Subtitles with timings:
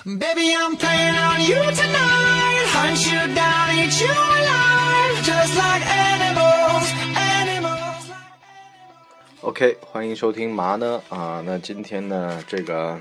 [0.00, 2.66] Baby, I'm playing on you tonight.
[2.74, 5.22] Hunt you down, eat you alive.
[5.22, 8.10] Just like animals, animals.
[9.42, 11.40] OK，欢迎收听嘛呢啊？
[11.46, 12.98] 那今天呢，这个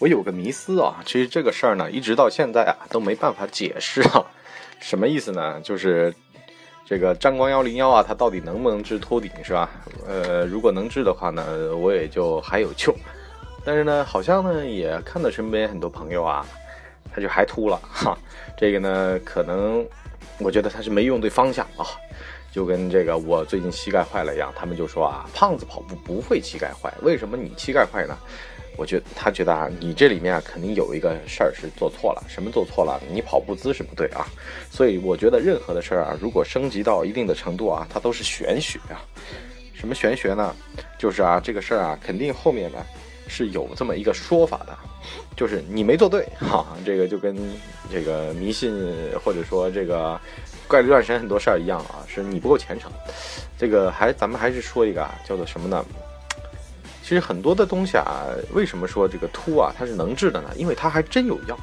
[0.00, 4.24] 我有个迷思啊，其实这个事儿呢，一直到现在啊都没办法解释啊。
[4.80, 5.60] 什么意思呢？
[5.60, 6.12] 就是
[6.84, 9.70] 这个张光幺零幺啊，它到底能不能治秃顶是吧？
[10.08, 12.92] 呃，如果能治的话呢，我也就还有救。
[13.64, 16.46] 但是呢，好像呢也看到身边很多朋友啊，
[17.14, 18.16] 他就还秃了 哈。
[18.56, 19.86] 这个呢，可能
[20.38, 21.86] 我觉得他是没用对方向啊。
[22.52, 28.16] 就跟这个我最近膝盖坏了一样，他们就说啊，胖子跑步不会膝盖坏，为什么你膝盖坏呢？
[28.76, 33.00] 我觉得他觉得啊，你这里面啊肯定有一个事儿是做错了，什么做错了？
[33.10, 34.26] 你跑步姿势不对啊。
[34.70, 39.02] 所以我觉得任何的事儿啊，如果升级到一定的程度啊，它都是玄学啊。
[39.74, 40.54] 什么玄学呢？
[40.96, 42.78] 就是啊，这个事儿啊，肯定后面呢
[43.28, 44.76] 是有这么一个说法的，
[45.36, 47.36] 就是你没做对 哈，这个就跟
[47.90, 48.72] 这个迷信
[49.24, 50.20] 或者说这个
[50.68, 52.90] 怪力乱神很多事儿一样啊，是你不够虔诚。
[53.56, 55.84] 这个还咱们还是说一个啊，叫做什么呢？
[57.02, 60.50] 其实很多的东西啊，为什么说这个秃啊它是能治的呢？
[60.56, 61.58] 因为它还真有药。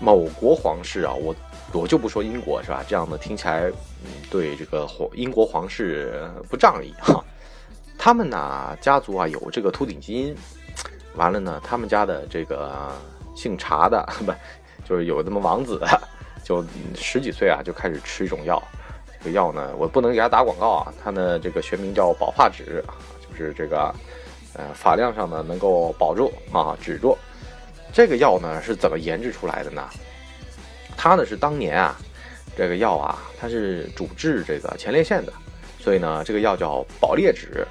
[0.00, 1.34] 某国皇室啊，我
[1.72, 2.84] 我就不说英国是吧？
[2.86, 3.70] 这样的听起来
[4.30, 7.24] 对这个皇英国皇室不仗义哈。
[8.04, 10.36] 他们呢家族啊有这个秃顶基因，
[11.14, 12.92] 完了呢他们家的这个
[13.34, 14.32] 姓查的 不
[14.86, 15.80] 就是有这么王子，
[16.44, 16.62] 就
[16.94, 18.62] 十几岁啊就开始吃一种药。
[19.20, 22.84] 这个药呢我不能给他打广告啊，它呢这个学名叫保发脂，
[23.26, 23.90] 就是这个
[24.52, 27.16] 呃发量上呢能够保住啊止住。
[27.90, 29.88] 这个药呢是怎么研制出来的呢？
[30.94, 31.96] 它呢是当年啊，
[32.54, 35.32] 这个药啊，它是主治这个前列腺的，
[35.80, 37.66] 所以呢，这个药叫保列脂。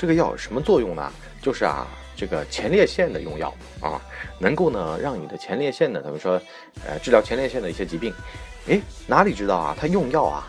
[0.00, 1.12] 这个药有什么作用呢？
[1.42, 4.00] 就是啊，这个前列腺的用药啊，
[4.38, 6.40] 能够呢让你的前列腺呢，咱们说，
[6.86, 8.10] 呃，治疗前列腺的一些疾病。
[8.68, 9.76] 诶，哪里知道啊？
[9.78, 10.48] 它用药啊，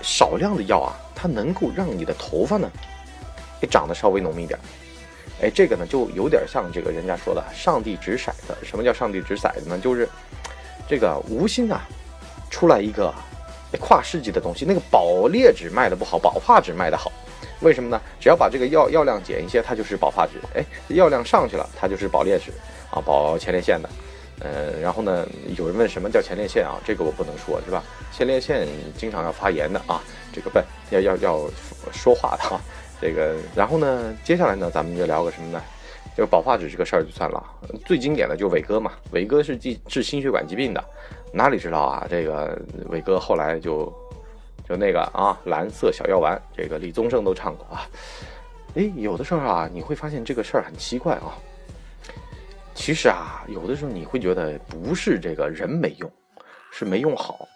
[0.00, 2.70] 少量的药啊，它能够让你的头发呢，
[3.70, 4.58] 长得稍微浓密点。
[5.42, 8.56] 哎，这个呢就有点像这个人家说的“上帝掷骰子”。
[8.64, 9.78] 什么叫上帝掷骰子呢？
[9.78, 10.08] 就是
[10.88, 11.86] 这个无心啊，
[12.48, 13.12] 出来一个
[13.78, 14.64] 跨世纪的东西。
[14.64, 17.12] 那个保列纸卖的不好，保发纸卖的好，
[17.60, 18.00] 为什么呢？
[18.18, 20.32] 只要把这个药药量减一些，它就是保发脂。
[20.54, 22.50] 哎，药量上去了，它就是保列脂
[22.90, 23.88] 啊，保前列腺的。
[24.40, 25.26] 呃，然后呢，
[25.58, 26.80] 有人问什么叫前列腺啊？
[26.84, 27.84] 这个我不能说，是吧？
[28.10, 28.66] 前列腺
[28.96, 30.00] 经常要发炎的啊，
[30.32, 30.58] 这个不
[30.90, 31.50] 要要要
[31.92, 32.60] 说话的啊。
[33.00, 35.62] 这个，然后呢，接下来呢，咱们就聊个什么呢？
[36.16, 37.42] 就保发脂这个事儿就算了。
[37.84, 40.82] 最经典的就伟哥嘛，伟哥是治治心血管疾病的，
[41.32, 42.06] 哪里知道啊？
[42.10, 43.92] 这个伟哥后来就
[44.70, 47.82] 就那个啊，蓝色小药丸，这个李宗盛都唱过啊。
[48.76, 51.34] 哎，有的时候啊，你会发现这个事儿很奇怪啊。
[52.72, 56.08] 其实啊，有的时候你会觉得不是这个人没用，
[56.70, 57.48] 是没用好，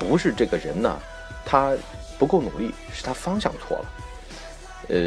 [0.00, 0.98] 不是这个人呢
[1.44, 1.76] 他
[2.18, 3.84] 不够努力，是他方向错了。
[4.88, 4.98] 呃，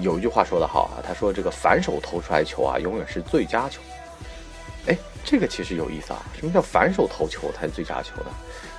[0.00, 3.82] 有一句话说得好啊，他说这个反手投出来球啊，永远是最佳球。
[4.86, 6.22] 哎，这个其实有意思啊。
[6.34, 8.30] 什么叫反手投球才是最佳球的？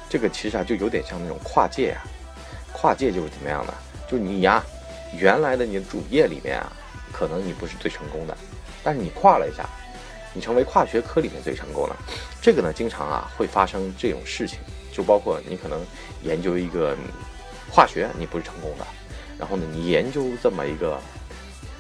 [0.09, 2.01] 这个其实啊，就有点像那种跨界啊。
[2.73, 3.73] 跨界就是怎么样呢？
[4.09, 4.63] 就你呀，
[5.17, 6.71] 原来的你的主业里面啊，
[7.11, 8.35] 可能你不是最成功的，
[8.83, 9.67] 但是你跨了一下，
[10.33, 11.95] 你成为跨学科里面最成功了。
[12.41, 14.59] 这个呢，经常啊会发生这种事情，
[14.91, 15.79] 就包括你可能
[16.23, 16.95] 研究一个
[17.69, 18.87] 化学，你不是成功的。
[19.37, 20.99] 然后呢，你研究这么一个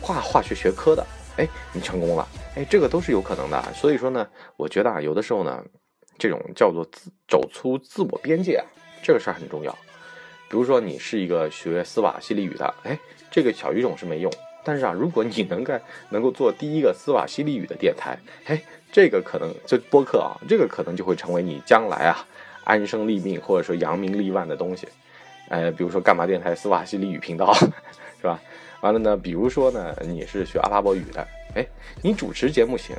[0.01, 1.05] 跨化学学科的，
[1.37, 3.63] 哎，你成功了，哎，这个都是有可能的。
[3.73, 5.63] 所以说呢，我觉得啊，有的时候呢，
[6.19, 8.65] 这种叫做自走出自我边界啊，
[9.01, 9.71] 这个事儿很重要。
[10.49, 12.99] 比如说你是一个学斯瓦西里语的，哎，
[13.31, 14.31] 这个小语种是没用。
[14.63, 15.73] 但是啊，如果你能够
[16.09, 22.27] 能够做第一个斯瓦西里语的电台，哎，这个可能就播客啊，这个可能就会成为你将来啊
[22.65, 24.87] 安身立命或者说扬名立万的东西。
[25.47, 27.53] 呃，比如说干嘛电台斯瓦西里语频道，
[28.19, 28.39] 是吧？
[28.81, 31.65] 完了呢，比如说呢，你是学阿拉伯语的，哎，
[32.01, 32.95] 你主持节目行？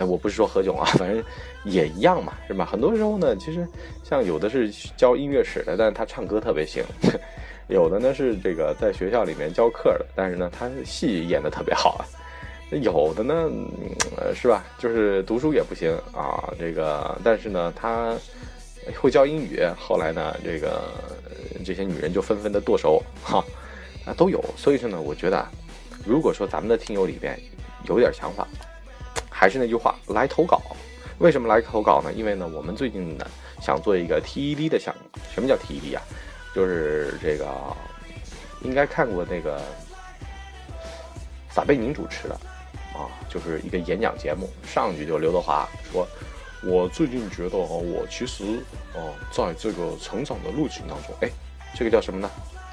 [0.00, 1.22] 我不是说何炅啊， 反正
[1.64, 2.64] 也一样嘛，是吧？
[2.64, 3.66] 很多时候呢，其实
[4.02, 6.82] 像有的是教音乐史的，但是他唱歌特别行；
[7.68, 12.04] 有的呢是这个在学校里面教课的，但是呢他戏演的特别好啊；
[12.82, 13.50] 有的呢，
[14.34, 14.64] 是吧？
[14.78, 18.14] 就是读书也不行啊，这个，但是呢他。
[19.02, 20.80] 会教英语，后来呢，这个
[21.64, 23.44] 这些女人就纷纷的剁手，哈，
[24.06, 24.40] 啊都有。
[24.56, 25.44] 所以说呢，我觉得，
[26.06, 27.36] 如果说咱们的听友里边
[27.88, 28.46] 有点想法，
[29.38, 30.62] 还是那句话，来投稿。
[31.18, 32.10] 为什么来投稿呢？
[32.14, 33.26] 因为呢，我们最近呢
[33.60, 35.20] 想做一个 TED 的项目。
[35.30, 36.02] 什么叫 TED 啊？
[36.54, 37.46] 就是这个
[38.62, 39.60] 应该看过那个
[41.50, 42.34] 撒贝宁主持的
[42.94, 46.08] 啊，就是一个演讲节目，上去就刘德华说
[46.64, 48.42] ：“我最近觉得啊，我其实
[48.94, 51.28] 啊，在这个成长的路径当中，哎，
[51.74, 52.30] 这个叫什么呢？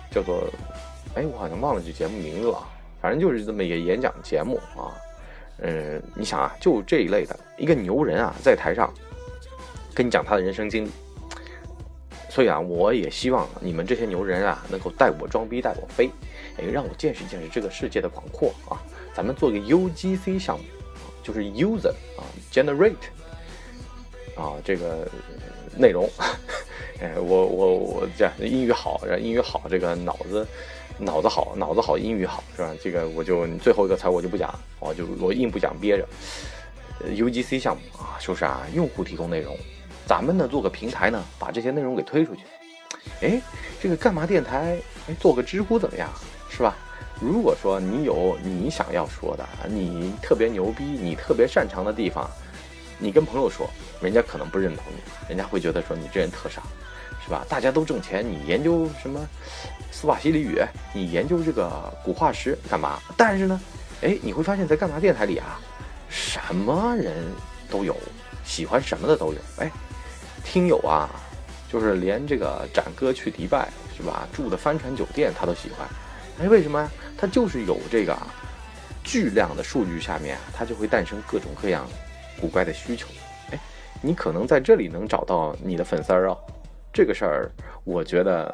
[0.09, 0.47] 叫做，
[1.15, 2.65] 哎，我好像忘了这节目名字了，
[3.01, 4.82] 反正就是这么一个演讲节目啊。
[5.63, 8.93] 嗯，你想啊，就这一类的一个牛人啊，在台上
[9.93, 10.91] 跟你讲他的人生经历。”
[12.29, 16.09] 所以啊，我也希望你们这些牛人啊，能够带我装逼，带我飞，
[16.57, 18.81] 哎，让我见识见识这个世界的广阔啊！
[19.13, 20.65] 咱们做个 UGC 项目，
[21.21, 22.95] 就是 user 啊，generate
[24.35, 25.07] 啊，这个
[25.77, 26.09] 内容，
[26.99, 30.43] 哎， 我我我这英语好，英语好，这个脑子
[30.97, 32.73] 脑子好，脑子好，英语好，是吧？
[32.81, 36.07] 这个我就最后一个词我就不讲，我就我硬不讲憋着。
[37.05, 39.57] UGC 项目啊，就是啊，用户提供内容。
[40.05, 42.41] 咱们呢做个平台呢，把这些内容给推出去。
[43.21, 43.41] 哎，
[43.81, 44.77] 这个干嘛电台？
[45.07, 46.09] 哎，做个知乎怎么样？
[46.49, 46.75] 是吧？
[47.19, 52.29] 如果说你有你想要说的，你特别牛逼，你特别擅长的地方，
[52.97, 53.69] 你跟朋友说，
[54.01, 56.61] 人家可能不认同你，人家会觉得说你这人特傻，
[57.23, 57.45] 是吧？
[57.49, 59.19] 大家都挣钱，你研究什么
[59.91, 60.61] 斯瓦西里语？
[60.93, 62.99] 你研究这个古化石干嘛？
[63.17, 63.61] 但是呢，
[64.01, 65.59] 哎，你会发现在干嘛电台里啊，
[66.09, 67.15] 什么人
[67.69, 67.95] 都有，
[68.43, 69.39] 喜欢什么的都有。
[69.59, 69.71] 哎。
[70.45, 71.09] 听友啊，
[71.71, 75.87] 就是连这个展哥去迪拜是吧，住的帆船酒店他都喜欢，
[76.41, 76.91] 哎，为什么呀？
[77.17, 78.15] 他就是有这个
[79.05, 81.87] 巨量的数据，下面他就会诞生各种各样
[82.41, 83.07] 古怪的需求。
[83.51, 83.59] 哎，
[84.01, 86.37] 你可能在这里能找到你的粉丝儿哦，
[86.93, 87.51] 这个事儿
[87.83, 88.53] 我觉得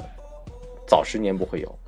[0.88, 1.80] 早十年不会有，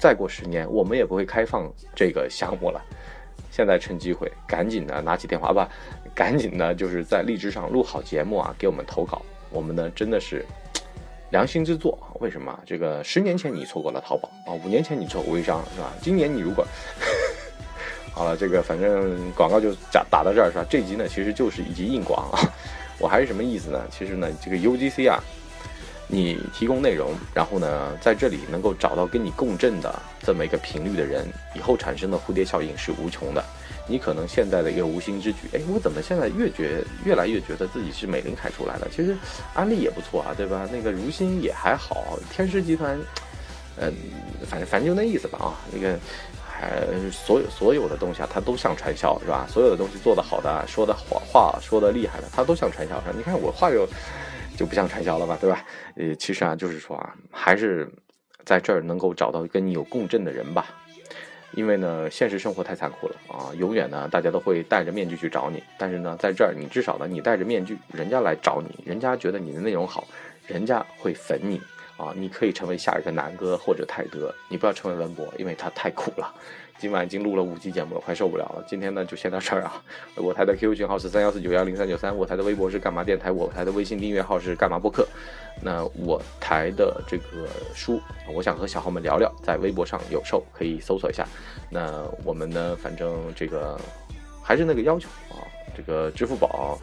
[0.00, 2.84] 再过十年我们也不会开放这个项目了。
[3.52, 5.68] 现在趁机会，赶紧的拿起电话吧，
[6.14, 9.22] 赶紧的，就是在荔枝上录好节目啊，给我们投稿。
[9.50, 10.44] 我们呢真的是
[11.30, 11.96] 良心之作。
[12.20, 12.58] 为什么？
[12.66, 15.92] 这个十年前你错过了淘宝啊，五年前你错过微商是吧？
[16.02, 16.66] 今年你如果
[18.12, 20.66] 好了，这个反正广告就打打到这儿是吧？
[20.68, 22.38] 这集呢其实就是一集硬广啊。
[22.98, 23.80] 我还是什么意思呢？
[23.90, 25.22] 其实呢，这个 UGC 啊。
[26.10, 33.44] 你提供内容，然后呢，在这里能够找到跟你共振的这么一个频率的人，以后产生的蝴蝶效应是无穷的。
[33.86, 38.88] 你可能现在的一个无心之举，哎，我怎么现在越觉越来越觉得自己是美林凯出来的？
[38.90, 39.14] 其实
[39.52, 40.66] 安利也不错啊，对吧？
[40.72, 42.98] 那个如新也还好，天狮集团，
[43.76, 43.92] 嗯，
[44.46, 45.60] 反正反正就那意思吧啊。
[45.70, 45.98] 那个
[46.46, 49.46] 还所有所有的东西啊，它都像传销是吧？
[49.50, 52.98] 所有的东西做得好的，说的话话说的厉害的，它都像传销。
[53.14, 53.86] 你看我话又。
[54.58, 55.64] 就不像传销了吧，对吧？
[55.94, 57.88] 呃，其实啊，就是说啊，还是
[58.44, 60.66] 在这儿能够找到跟你有共振的人吧。
[61.52, 65.62] 因为呢，现实生活太残酷了啊，永远呢，大家都会戴着面具去找你。
[65.78, 70.04] 但是呢，在这儿，你至少呢，你戴着面具，人家来找你，人家觉得你的内容好，
[70.48, 71.60] 人家会粉你
[71.98, 72.14] 啊。
[72.16, 76.34] 你可以成为下一个南哥或者泰德，你不要成为文博，因为他太苦了。
[76.78, 78.64] 今晚已经录了五期节目了，快受不了了。
[78.68, 79.82] 今天呢就先到这儿啊。
[80.14, 85.04] 我台的 QQ 群号是三幺四九幺零三九三，我台的微博是干嘛电台，我台的微信订阅号是干嘛播客。
[85.60, 88.00] 那我台的这个书，
[88.32, 91.26] 我想和小号们聊聊，在微博上有售，可以搜索一下。
[91.68, 93.76] 那我们呢，反正这个
[94.40, 95.42] 还是那个要求啊，
[95.76, 96.78] 这个支付宝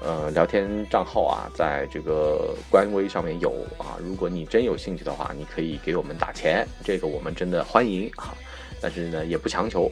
[0.00, 3.96] 呃聊天账号啊，在这个官微上面有啊。
[4.00, 8.34] 如果你真有兴趣的话，你可以给我们打钱，这个我们真的欢迎啊。
[8.80, 9.90] 但是呢，也不强求，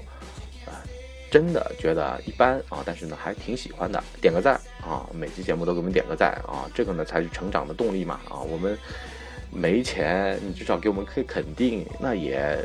[0.66, 0.76] 啊，
[1.31, 8.77] 真的觉得一般啊，但是呢，还挺喜欢的，点个赞啊，每期节目都给我们点个赞啊，这个呢才是成长的动力嘛啊，我们
[9.50, 12.62] 没钱，你至少给我们可以肯定，那也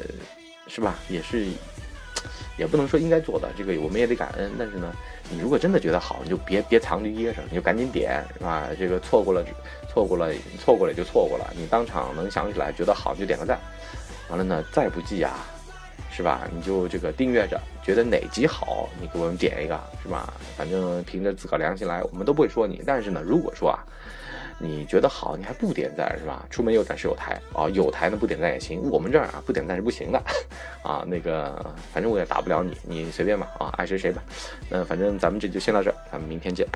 [0.67, 1.47] 是吧，也是，
[2.57, 4.51] 也不能说应该做的，这个我们也得感恩。
[4.59, 4.93] 但是呢，
[5.29, 8.67] 你如果真的觉得好，你就别别藏着掖着，你就赶紧点，是吧？
[8.77, 9.43] 这个错过了，
[9.89, 13.59] 错过了，错过了也就错过了，你当场能想起来觉得好，你就点个赞，
[14.29, 15.33] 完了呢，再不济啊。
[16.09, 16.47] 是吧？
[16.51, 20.33] 你就这个订阅着，觉得哪集好，你给我们点一个，是吧？
[20.55, 22.81] 反正凭着自个良心来，我们都不会说你。
[22.83, 23.85] 但是呢，如果说啊，
[24.59, 26.45] 你觉得好，你还不点赞，是吧？
[26.49, 28.89] 出门右转是有台啊，有台呢不点赞也行。
[28.89, 30.21] 我们这儿啊，不点赞是不行的
[30.81, 31.03] 啊。
[31.07, 34.21] 那个，反正我也打不了你，你随便吧啊，爱谁谁吧。
[34.69, 36.67] 那反正咱们这就先到这儿，咱们明天见。